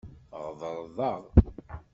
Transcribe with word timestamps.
Tɣeḍreḍ-aɣ. 0.29 1.21